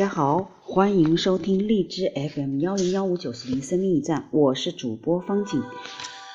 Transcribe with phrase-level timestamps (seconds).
[0.00, 5.62] 大家好，欢迎收听荔枝 FM 幺零幺五九四零生命驿站，我是主播方景，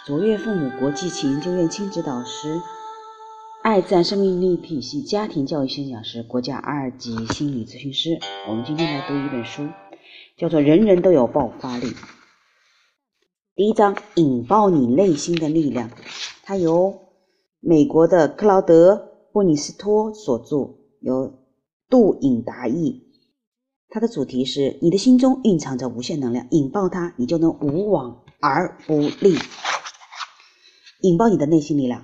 [0.06, 2.62] 卓越父母国际研究院亲子导师，
[3.64, 8.20] 爱自然生命力体系家庭教育宣讲师，国家二级心理咨询师。
[8.48, 9.68] 我们今天来读一本书，
[10.38, 11.88] 叫做《人人都有爆发力》。
[13.56, 15.90] 第一章，引爆你内心的力量，
[16.44, 17.00] 它由
[17.62, 18.94] 美国的克劳德·
[19.34, 21.34] 布尼斯托所著，由
[21.90, 23.05] 杜颖达译。
[23.96, 29.38] 它的主题是：你的心中蕴藏着无限能量，引爆它，你就能无往而不利。
[31.00, 32.04] 引爆你的内心力量，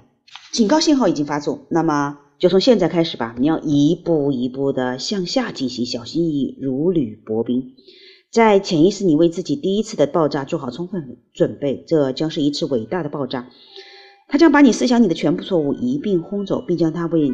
[0.53, 3.35] 警告信号已经发出，那么就从现在开始吧。
[3.37, 7.73] 你要一步一步的向下进行，小心翼翼，如履薄冰。
[8.31, 13.49] 在潜意识，你为自己第一次的爆炸做好充分准备，这将是一次伟大的爆炸。
[14.29, 17.33] 它将把你思想里的全部错误一并轰走，并将它为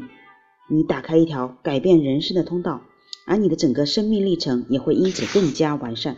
[0.67, 2.81] 你打开一条改变人生的通道。
[3.27, 6.15] 而你的整个生命历程也会因此更加完善。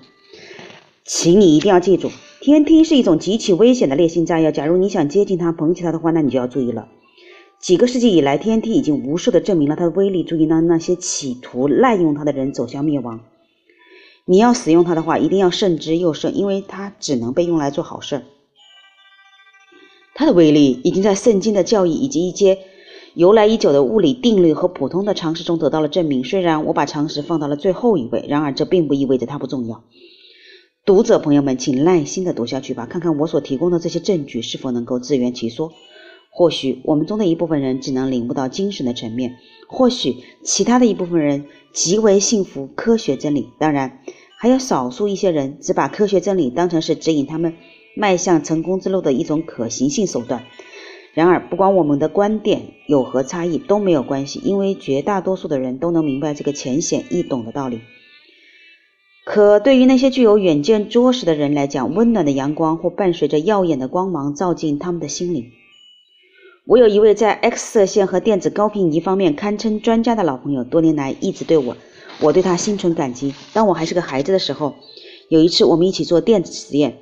[1.03, 4.52] 请你一定要记住，天梯是一种极其危险的烈性炸药。
[4.52, 6.87] 假如你想接近它、捧起它的话，那你就要注意了。
[7.59, 13.21] 几个世纪以来，天梯已经无数的证明了它的威力，注意让那些企图滥用它的人走向灭亡。
[14.25, 18.21] 你要使用它的话，一定要慎之又慎，因为它只能被用来做好事。
[20.13, 22.59] 它的威力已经在圣经的教义以及一些。
[23.15, 26.23] 由来已久的物理定律和普通的常识中得到了证明。
[26.23, 29.83] 虽然我把常识放到了最后一位，然而这并不意味着它不重要。
[30.85, 35.71] 读者朋友们，请耐心的读下去吧，看看我所提供的这些证据是否能够自圆其说。
[36.31, 39.37] 或许我们中的一部分人只能领悟到精神的层面，
[39.67, 43.49] 或许其他的一部分人极为信服科学真理。
[43.59, 43.99] 当然，
[44.37, 47.55] 还有少数一些人只把科学真理当成是指引他们
[47.95, 50.45] 迈向成功之路的一种可行性手段。
[51.13, 57.81] 然而，不管我们的观点有何差异都没有关系，因为绝大多数的人都能明白这个浅显易懂的道理。
[59.25, 65.52] 可对于那些具有远见卓识的人来讲，温暖的阳光或伴随着耀眼的光芒照进他们的心灵。
[66.65, 71.75] 我有一位在 X 射线和电子高频仪方面堪称专家的老朋友，多年来一直对我，
[72.21, 73.33] 我对他心存感激。
[73.53, 74.75] 当我还是个孩子的时候，
[75.30, 76.99] 有一次我们一起做电子实验。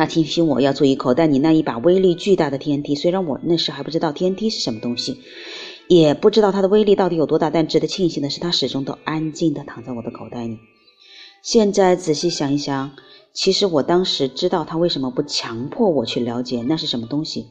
[0.00, 2.94] 他提醒我要注意口袋里那一把威力巨大的天梯。
[2.94, 5.20] 虽然我那时还不知道天梯是什么东西，
[5.88, 10.56] 也不知道它的威力到底有多大，但值得庆幸的是，它始终都安静地躺在我的口袋里。
[11.42, 12.92] 现在仔细想一想，
[13.34, 17.48] 其实我当时知道他为什么不强迫我去了解那是什么东西。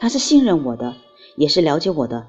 [0.00, 0.96] 他是信任我的，
[1.36, 2.26] 也是了解我的。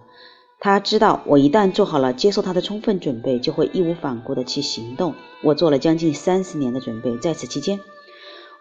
[0.60, 5.16] 他知道我一旦做好了接受他的充分准备，就会义无反顾地去行动。
[5.44, 7.80] 我做了将近三十年的准备，在此期间。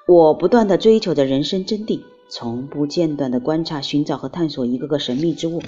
[0.07, 5.63] 我不断地追求着人生真谛，从不间断地观察、寻找和探索一个个神秘之物，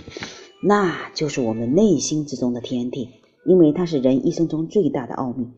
[0.63, 3.09] 那就是我们内心之中的天地，
[3.47, 5.49] 因为它是人一生中最大的奥秘。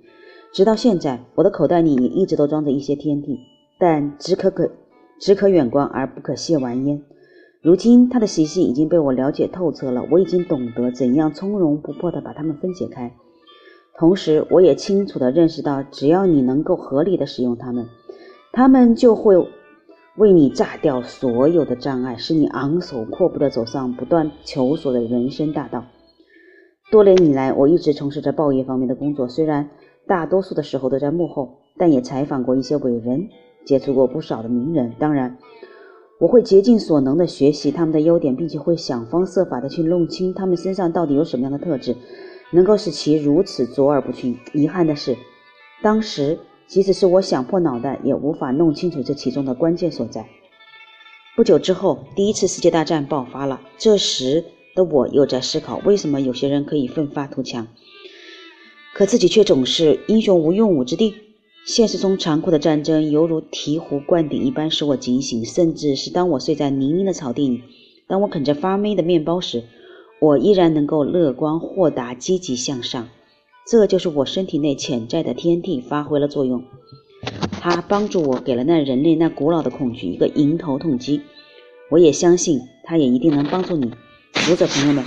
[0.53, 3.41] 直到现在，我的口袋里也一直都装着一些天地，
[3.81, 4.71] 但只可可
[5.19, 7.03] 只可远观而不可亵玩焉。
[7.61, 13.12] 如今，它的习性已经被我了解透彻了，我已经懂得怎样从容不迫地把它们分解开。
[13.99, 17.88] 同时，我也清楚地认识到，只要你能够合理地使用它们。
[18.53, 19.36] 他们就会
[20.16, 25.84] 为你炸掉所有的障碍，使你昂首阔步地走上不断求索的人生大道。
[26.91, 29.69] 多年以来，我一直从事着报业方面的工作，虽然
[30.06, 33.28] 大多数的时候都在幕后，但也采访过一些伟人，
[33.64, 34.92] 接触过不少的名人。
[34.98, 35.38] 当然，
[36.19, 41.94] 我会竭尽所能地学习他们的优点，并且会想方设法地去弄清他们身上到底有什么样的特质，
[42.50, 44.37] 能够使其如此卓尔不群。
[44.54, 45.16] 遗憾的是，
[45.81, 46.38] 当时。
[46.69, 50.29] 即使是我想破脑袋，也无法弄清楚这其中的关键所在。
[51.34, 53.61] 不久之后，第一次世界大战爆发了。
[53.79, 57.69] 这时的我又在思考，为什么有些人可以奋发图强，
[58.93, 61.15] 可自己却总是英雄无用武之地？
[61.65, 65.45] 现实中残酷的战争犹如醍醐灌顶一般，使我警醒。
[65.47, 67.62] 甚至是当我睡在泥泞的草地里，
[68.06, 69.64] 当我啃着发霉的面包时，
[70.21, 73.09] 我依然能够乐观豁达、积极向上。
[73.70, 76.65] 这就是我身体内潜在的天地发挥了作用，
[77.61, 81.20] 它帮助我给了那人类那古老的恐惧一个迎头痛击。
[81.91, 83.91] 我也相信，它也一定能帮助你，
[84.32, 85.05] 读者朋友们，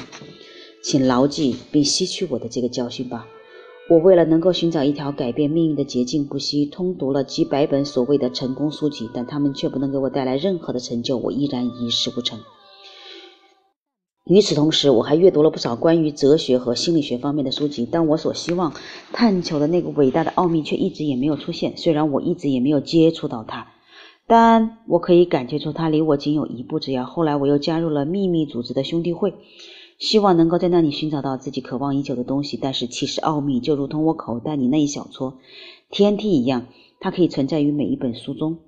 [0.83, 3.25] 请牢记并吸取我的这个教训吧。
[3.89, 12.39] 我为了能够寻找一条改变命运的捷径，不惜通读了几百本所谓的成功书籍，但他们却不能给我带来任何的成就，我依然一事无成。
[14.25, 18.71] 与此同时，我还阅读了不少关于哲学和心理学方面的书籍，但我所希望
[19.11, 21.75] 探求的那个伟大的奥秘却一直也没有出现。
[21.75, 23.67] 虽然我一直也没有接触到它，
[24.27, 27.03] 但我可以感觉出它离我仅有一步之遥。
[27.03, 29.33] 后来，我又加入了秘密组织的兄弟会，
[29.97, 32.59] 希望能够在那里寻找到自己渴望已久的东西。
[32.61, 35.39] 但是其实奥秘就如同我口袋里那一小撮
[35.89, 36.67] 天梯一样，
[36.99, 38.59] 它可以存在于每一本书中，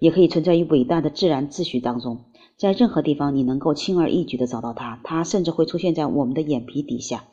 [0.00, 2.24] 也可以存在于伟大的自然秩序当中。
[2.60, 7.24] 在任何地方，你能够轻而易举地找到它，它甚至会出现在我们的眼皮底下。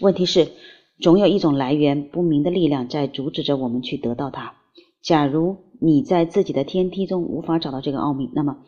[0.00, 0.48] 问题是，
[1.00, 4.52] 总有一种来源不明的力量在阻止着我们去得到它。
[5.00, 8.58] 假如你在自己的天梯中无法找到这个奥秘，那么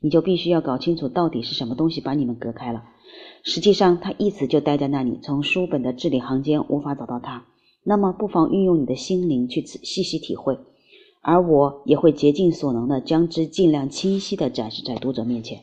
[0.00, 2.82] 你就必须要搞清楚到底是什么东西把你们隔开了。
[3.44, 7.44] 实际上，它一直就待在那里，从书本的字里行间无法找到它。
[7.84, 10.58] 那么，不妨运用你的心灵去仔细细体会，
[11.26, 15.62] 而我也会竭尽所能的将之尽量清晰的展示在读者面前。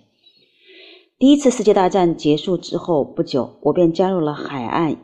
[1.18, 4.98] 第一次世界大战结束之后不久，我便加入了海岸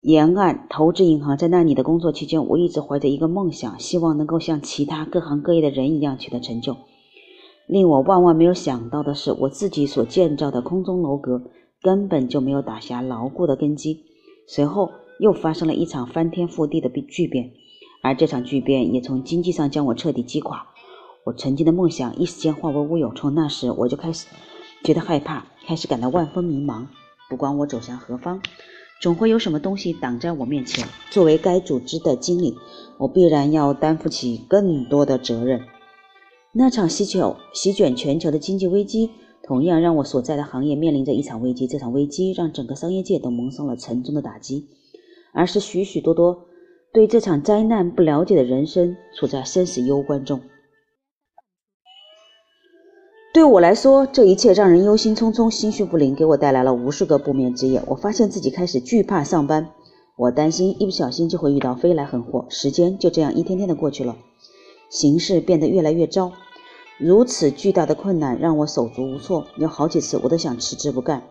[0.00, 1.36] 沿岸投资银行。
[1.36, 6.78] 在那里的工作期间，我一直怀着一个梦想，希望能够像其他各行各业的人一样取得成就。
[7.66, 11.42] 令我万万没有想到的是，我自己所建造的空中楼阁
[11.82, 14.04] 根本就没有打下牢固的根基。
[14.48, 17.50] 随后又发生了一场翻天覆地的巨变，
[18.04, 20.66] 而这场巨变也从经济上将我彻底击垮。
[21.24, 23.10] 我曾经的梦想一时间化为乌有。
[23.14, 24.26] 从那时我就开始
[24.84, 26.86] 觉得害怕，开始感到万分迷茫。
[27.30, 28.42] 不管我走向何方，
[29.00, 30.86] 总会有什么东西挡在我面前。
[31.10, 32.54] 作为该组织的经理，
[32.98, 35.62] 我必然要担负起更多的责任。
[36.52, 39.08] 那场席卷席卷全球的经济危机，
[39.42, 41.66] 同样让我所在的行业面临着一场危机。
[41.66, 44.68] 这场危机让整个商业界都蒙上了沉重的打击，
[45.32, 46.48] 而是许许多多
[46.94, 50.40] 对这场灾难不了解的人生处在生死攸关中。
[53.32, 57.82] 对我来说，这一切让人忧心忡忡、心绪不宁，给我带来了无数个不眠之夜。
[57.88, 59.70] 我发现自己开始惧怕上班，
[60.16, 62.46] 我担心一不小心就会遇到飞来横祸。
[62.48, 64.16] 时间就这样一天天的过去了，
[64.88, 66.30] 形势变得越来越糟。
[67.00, 71.24] 如此巨大的困难让我手足无措，有好几次我都想辞职不干。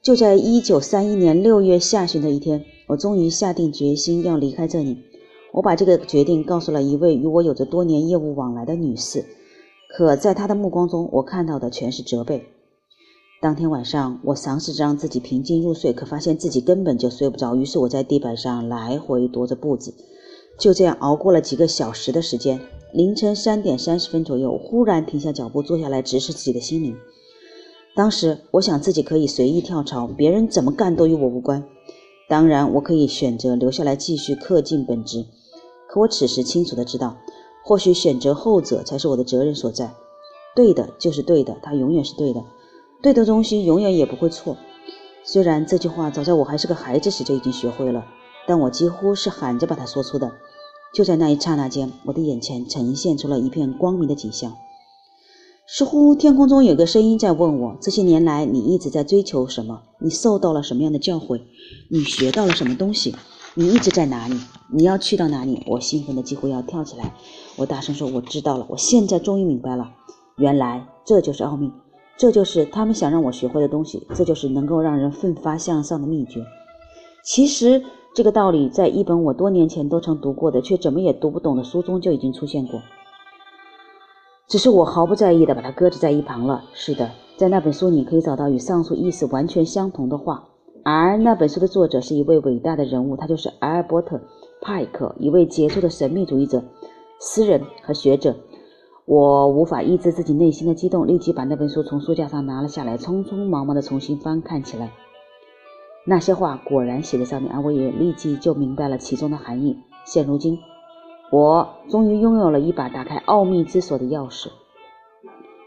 [0.00, 5.04] 就在一九三一年六月下旬的一天，我终于下定决心要离开这里。
[5.52, 9.24] 我把这个决定告诉了一位与我有着多年业务往来的女士，
[9.96, 12.46] 可在她的目光中，我看到的全是责备。
[13.40, 17.54] 当天晚上，我尝试着让自己平静入睡，可发现自己根本就睡不着。
[17.54, 19.94] 于是我在地板上来回踱着步子，
[20.58, 22.60] 就这样熬过了几个小时的时间。
[22.92, 26.96] 凌晨三点三十分左右，忽然停下脚步，坐下来直视自己的心灵。
[27.94, 31.64] 当时我想自己可以随意跳槽，别人怎么干都与我无关。
[32.28, 35.24] 当然，我可以选择留下来继续恪尽本职。
[35.88, 37.16] 可我此时清楚的知道，
[37.64, 39.94] 或许选择后者才是我的责任所在。
[40.54, 42.44] 对的就是对的，它永远是对的。
[43.00, 44.56] 对的东西永远也不会错。
[45.24, 48.04] 虽然这句话早在我还是个孩子时就已经学会了，
[48.46, 50.32] 但我几乎是喊着把它说出的。
[50.92, 54.54] 就在那一刹那间，我的眼前呈现出了一片光明的景象，
[55.70, 59.82] 似乎天空中有个声音在问我：这些年来，你一直在追求什么？
[60.00, 61.42] 你受到了什么样的教诲？
[61.90, 63.14] 你学到了什么东西？
[63.52, 64.34] 你一直在哪里？
[64.72, 65.62] 你要去到哪里？
[65.66, 67.12] 我兴奋的几乎要跳起来，
[67.56, 69.90] 我大声说：“我知道了，我现在终于明白了，
[70.38, 71.70] 原来这就是奥秘，
[72.16, 76.42] 这就是他们想让我学会的东西，这就是能够让人奋发向上的秘诀。”
[77.22, 77.82] 其实。
[78.14, 82.80] 这个道理在一本我多年前都曾读过的，却怎么也读不懂的书中就已经出现过，
[84.48, 86.64] 只是我毫不在意的把它搁置在一旁了。
[86.72, 90.48] 是的，在那本书里可以找到与上述意思完全相同的话，
[90.82, 94.16] 而那本书的作者是一位伟大的人物，他就是阿尔伯特·
[94.62, 96.64] 派克，一位杰出的神秘主义者、
[97.20, 98.34] 诗人和学者。
[99.04, 104.90] 我无法抑制自己内心的激动，立即把那本书从书架上拿了下来，匆匆忙忙的重新翻看起来。
[106.06, 109.76] 那些话果然写在上面，而我也立即就明白了其中的含义。
[110.06, 110.58] 现如今，
[111.30, 114.48] 我终于拥有了一把打开奥秘之锁的钥匙。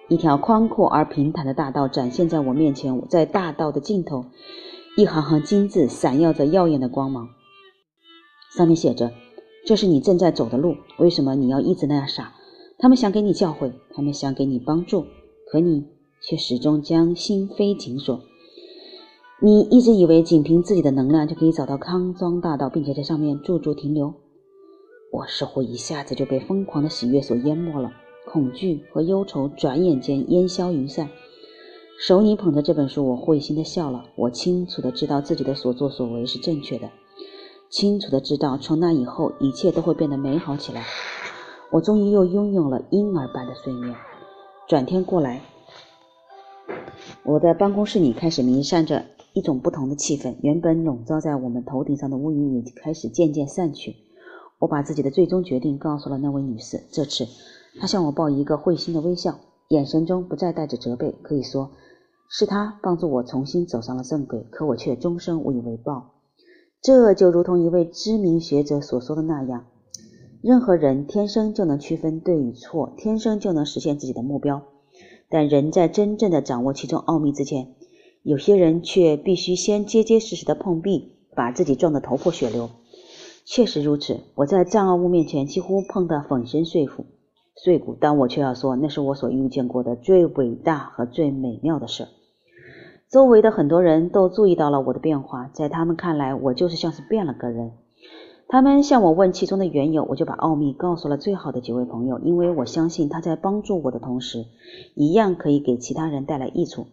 [0.09, 4.25] 一条宽阔而平坦的大道展现在我面前，在大道的尽头，
[4.97, 7.29] 一行行金字闪耀着耀眼的光芒，
[8.57, 9.11] 上面写着
[9.65, 12.33] ：“这是你正在走的路，为什么你要一直那样傻？”
[12.77, 15.05] 他们想给你教诲，他们想给你帮助，
[15.51, 15.85] 可你
[16.21, 18.19] 却始终将心扉紧锁。
[19.39, 24.13] 你一直以为仅凭自己的能量就可以找到康庄大道，并且在上面驻足停留。
[25.11, 27.91] 我似乎一下子就被疯狂的喜悦所淹没了，
[28.25, 31.09] 恐惧和忧愁转眼间烟消云散。
[31.99, 34.05] 手里捧着这本书，我会心的笑了。
[34.15, 36.89] 我清楚的知道自己的所作所为是正确的，
[37.69, 40.85] 清楚的知道从那以后一切都会变得美好起来。
[41.71, 43.95] 我终于又拥有了婴儿般的睡眠。
[44.67, 45.41] 转天过来，
[47.23, 49.05] 我的办公室里开始弥散着。
[49.33, 53.95] 一种不同的气氛，原本笼罩在我们头顶上的乌云也开始渐渐散去。
[54.61, 56.79] 我把自己的最终决定告诉了那位女士。
[56.91, 57.27] 这次，
[57.79, 59.39] 她向我报一个会心的微笑，
[59.69, 61.15] 眼神中不再带着责备。
[61.23, 61.71] 可以说，
[62.29, 66.11] 是她帮助我重新走上了正轨，可我却终生无以为报。
[66.79, 69.65] 这就如同一位知名学者所说的那样：
[70.43, 74.61] 任何人天生就能区分对与错，天生就能实现自己的目标。
[75.27, 77.73] 但人在真正的掌握其中奥秘之前，
[78.21, 82.69] 有些人却必须先结结实实的碰壁，把自己撞得头破血流。
[83.45, 87.05] 确实如此，我在障碍物面前几乎碰得粉身碎骨。
[87.55, 92.07] 碎骨，但我却要说，那是我所遇见过的最伟大和最美妙的事。
[93.10, 97.74] 周围的很多人都注意到了我的变化，在他们看来，我就是像是变了个人。
[98.48, 104.45] 他们向我问其中的缘由，我就把奥秘告诉了最好的几位朋友，因为我相信他在帮助我的同时，
[104.95, 106.88] 一样可以给其他人带来益处。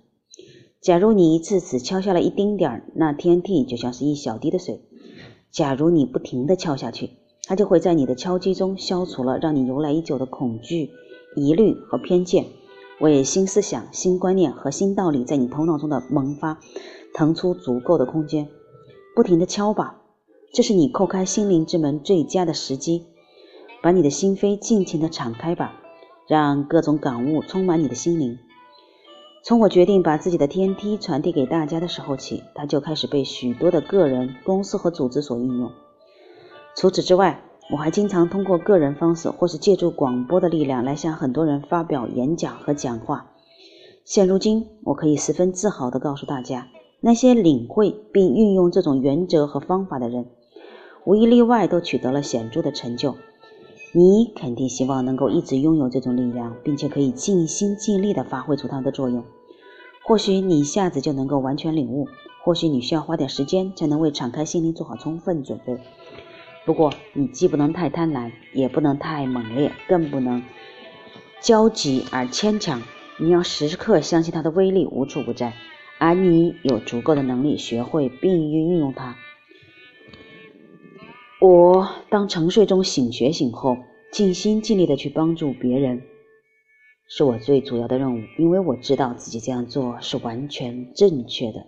[0.81, 4.77] 假如你一次只敲下了一丁点儿，那天地就像是一小滴的水；
[5.51, 7.11] 假如你不停地敲下去，
[7.47, 10.91] 它就会在你的敲击中消除了让你由来已久的恐惧、
[11.35, 12.47] 疑虑和偏见。
[13.01, 16.59] 为新思想、新观念和新道理在你头脑中的萌发
[17.15, 18.49] 腾出足够的空间，
[19.15, 20.03] 不停地敲吧，
[20.53, 23.07] 这是你叩开心灵之门最佳的时机。
[23.81, 25.81] 把你的心扉尽情地敞开吧，
[26.27, 28.39] 让各种感悟充满你的心灵。
[29.43, 35.71] 从我决定把自己的天梯传递给大家的时候起，它就开始被许多的个人、公司和组织所应用。
[36.77, 43.31] 除此之外，我还经常通过个人方式，或是借助广播的力量来向很多人发表演讲和讲话。
[44.05, 46.69] 现如今，我可以十分自豪地告诉大家，
[47.01, 50.27] 那些领会并运用这种原则和方法的人，
[51.05, 53.15] 无一例外都取得了显著的成就。
[53.93, 59.25] 你肯定希望能够一直拥有这种力量，并且可以尽心尽力地发挥出它的作用。
[60.05, 62.07] 或许你一下子就能够完全领悟，
[62.45, 65.79] 或许你需要花点时间才能为敞开心灵做好充分准备。
[66.67, 70.43] 不过，你既不能太贪婪，也不能太猛烈，更不能
[71.41, 72.83] 焦急而牵强。
[73.19, 75.55] 你要时刻相信它的威力无处不在，
[75.99, 79.17] 而你有足够的能力学会并运用它。
[81.41, 83.77] 我当沉睡中醒觉醒后，
[84.11, 86.03] 尽心尽力的去帮助别人，
[87.07, 91.65] 是我最主要的任务，因为我知道自己这样做是完全正确的。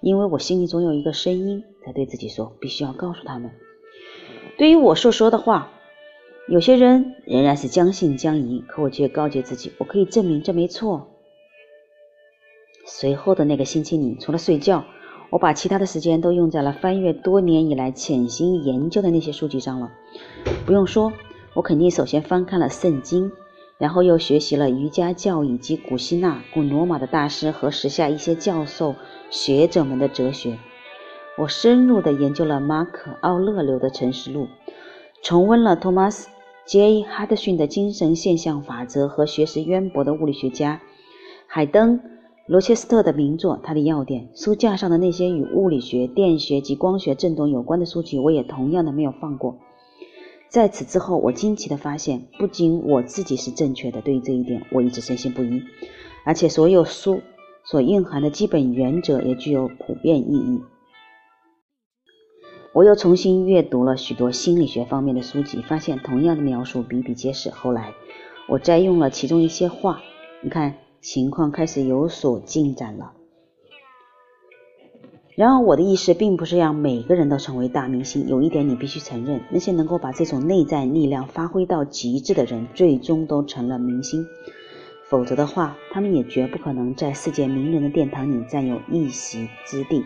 [0.00, 3.52] 因为我心里总有一个声音在对自己说：必须要告诉他们。
[4.58, 5.70] 对于我所说的话，
[6.48, 11.06] 有些人仍然是将信将疑，可我却告诫自己，我可以证明这没错。
[12.86, 14.84] 随后的那个星期里，除了睡觉，
[15.30, 19.92] 我把其他的时间都用在了翻阅多年以来潜心研究的那些书籍上了。
[20.66, 21.12] 不用说，
[21.54, 23.30] 我肯定首先翻看了圣经，
[23.78, 28.96] 然后又学习了瑜伽教以及古希腊、古罗马的大师和时下一些教授、
[29.30, 30.58] 学者们的哲学。
[31.38, 34.44] 我深入地研究了马可·奥勒留的《诚实录》，
[35.22, 36.28] 重温了托马斯
[36.66, 40.80] ·J· 哈德逊的精神现象法则和学识渊博的物理学家
[41.46, 41.98] 海登·
[42.50, 44.28] 罗切斯特的名作《他的要点》。
[44.44, 49.56] 书架上的那些与物理学、电学及光学振动有关的书籍，我也同样的没有放过。
[50.48, 55.62] 在此之后，我惊奇的发现，不仅我自己是正确的，对于这一点我一直深信不疑，
[56.24, 57.20] 而且所有书
[57.62, 60.60] 所蕴含的基本原则也具有普遍意义。
[62.72, 67.48] 我又重新阅读了许多心理学方面的书籍，发现同样的描述比比皆是。
[67.48, 67.94] 后来，
[68.48, 70.00] 我摘用了其中一些话，
[70.42, 73.12] 你看，情况开始有所进展了。
[75.34, 78.28] 然而，我的意思并不是让每个人都成为大明星。
[78.28, 84.26] 有一点你必须承认：那些能够把这种内在力量发挥到极致的人，最终都成了明星。
[85.08, 90.04] 否则的话，他们也绝不可能在世界名人的殿堂里占有一席之地。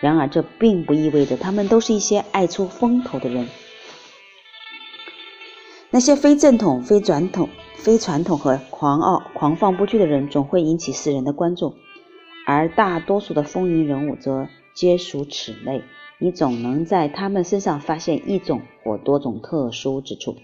[0.00, 3.46] 然而，这并不意味着他们都是一些爱出风头的人。
[5.90, 11.74] 那些非正统、非传统、非传统和狂傲、狂放不羁的人，总会引起世人的关注；
[12.46, 15.82] 而大多数的风云人物则皆属此类。
[16.18, 20.36] 你总能在他们身上发现一种或多种特殊之处。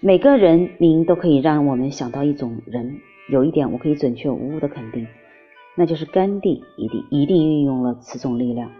[0.00, 2.98] 每个人名都可以让我们想到一种人。
[3.30, 5.06] 有一点，我可以准确无误的肯定。
[5.76, 8.70] 那就是甘地一定一定运用了此种力量。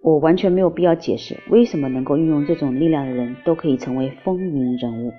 [0.00, 5.12] 我完全没有必要解释为什么能够运用这种力量的人都可以成为风云人物。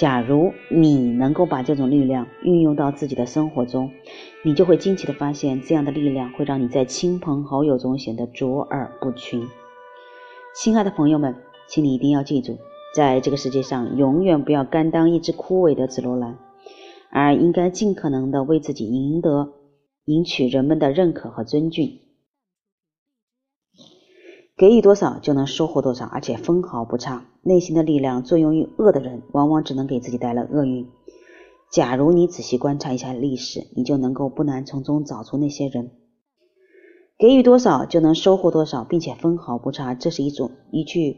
[0.00, 3.90] 假如你能够把这种力量运用到自己的生活中，
[4.42, 9.46] 你就会惊奇的发现，这样的力量会让你在亲朋好友中显得卓尔不群。
[10.54, 11.36] 亲爱的朋友们，
[11.68, 12.56] 请你一定要记住，
[12.96, 16.38] 在这个世界上，永远不要甘当一只枯萎的紫罗兰，
[17.10, 19.52] 而应该尽可能的为自己赢得。
[20.06, 21.90] 赢取人们的认可和尊敬，
[24.60, 27.24] 给予多少就能收获多少，而且分毫不差。
[27.40, 30.86] 内心的力量作用于恶的人，往往只能给自己带来厄运。
[31.72, 35.92] 假如你仔细观察一下历史，你就能够不难从中找出那些人。
[37.16, 41.16] 给予多少就能收获多少，并且分毫不差，这是一种一句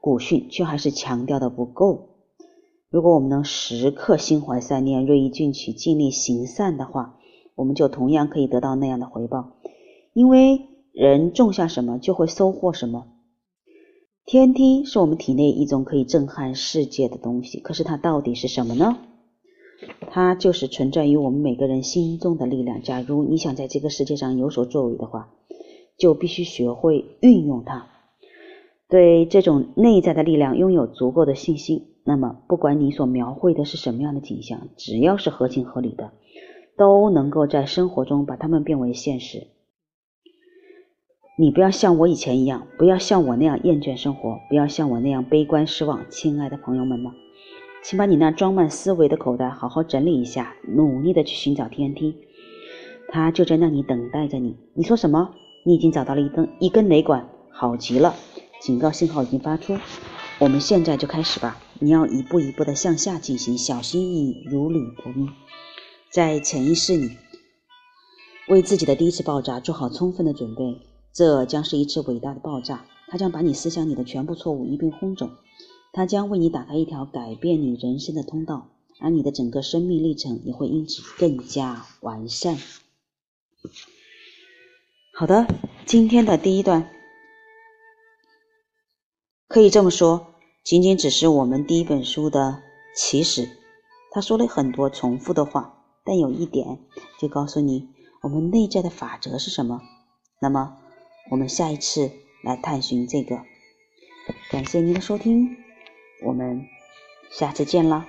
[0.00, 2.10] 古训，却还是强调的不够。
[2.90, 7.16] 如果我们能时刻心怀善念、锐意进取、尽力行善的话，
[7.56, 9.56] 我们就同样可以得到那样的回报。
[10.12, 13.06] 因为人种下什么，就会收获什么。
[14.24, 18.96] 天梯是我们体内一种可以震撼世界的东西，可是它到底是什么呢？
[20.08, 22.80] 它就是存在于我们每个人心中的力量。
[22.80, 25.30] 假如你想在这个世界上有所作为的话，
[25.98, 27.88] 就必须学会运用它，
[28.88, 31.88] 对这种内在的力量拥有足够的信心。
[32.04, 36.12] 那么，不管你所描绘的是什么样的景象，只要是合情合理的，
[36.78, 39.48] 都能够在生活中把它们变为现实。
[41.36, 46.08] 你不要像我以前一样，不要像我那样厌倦生活，不要像我那样悲观失望。
[46.08, 47.12] 亲爱的朋友们们，
[47.82, 52.14] 请把你那装满思维的口袋好好整理一下，努力的去寻找天梯，
[53.08, 54.56] 它就在那里等待着你。
[54.74, 55.34] 你说什么？
[55.64, 58.14] 你已经找到了一根一根雷管，好极了！
[58.60, 59.76] 警告信号已经发出，
[60.38, 61.60] 我们现在就开始吧。
[61.80, 65.28] 你要一步一步的向下进行，小心翼翼，如履薄冰。
[66.12, 67.10] 在潜意识里，
[68.46, 70.78] 为自己的第一次爆炸做好充分的准备。
[71.14, 75.30] 这将是一次伟大的爆炸，它将把你思想里的全部错误一并轰走，
[75.92, 78.68] 它将为你打开一条改变你人生的通道，
[79.00, 82.58] 而你的整个生命历程也会因此更加完善。
[85.14, 85.46] 好的，
[85.86, 86.90] 今天的第一段
[89.46, 92.60] 可以这么说，仅仅只是我们第一本书的
[92.96, 93.48] 起始。
[94.10, 96.80] 他说了很多重复的话，但有一点
[97.20, 97.88] 就告诉你
[98.22, 99.80] 我们内在的法则是什么。
[100.40, 100.78] 那么。
[101.30, 102.10] 我们下一次
[102.42, 103.42] 来探寻这个。
[104.50, 105.56] 感谢您的收听，
[106.22, 106.66] 我们
[107.30, 108.08] 下次见了。